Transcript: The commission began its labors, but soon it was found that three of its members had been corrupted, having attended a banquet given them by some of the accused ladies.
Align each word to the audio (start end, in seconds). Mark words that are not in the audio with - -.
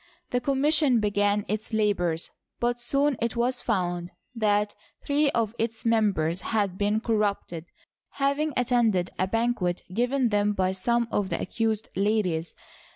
The 0.31 0.41
commission 0.41 0.99
began 0.99 1.45
its 1.47 1.73
labors, 1.73 2.31
but 2.59 2.79
soon 2.79 3.17
it 3.21 3.35
was 3.35 3.61
found 3.61 4.09
that 4.33 4.73
three 5.05 5.29
of 5.29 5.53
its 5.59 5.85
members 5.85 6.41
had 6.41 6.75
been 6.75 7.01
corrupted, 7.01 7.65
having 8.13 8.51
attended 8.57 9.11
a 9.19 9.27
banquet 9.27 9.83
given 9.93 10.29
them 10.29 10.53
by 10.53 10.71
some 10.71 11.07
of 11.11 11.29
the 11.29 11.39
accused 11.39 11.89
ladies. 11.95 12.55